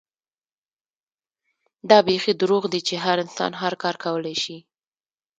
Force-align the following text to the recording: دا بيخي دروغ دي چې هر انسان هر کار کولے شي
دا 1.89 1.97
بيخي 2.07 2.33
دروغ 2.41 2.63
دي 2.73 2.81
چې 2.87 2.95
هر 3.05 3.17
انسان 3.25 3.51
هر 3.61 3.73
کار 3.83 3.95
کولے 4.03 4.35
شي 4.43 4.57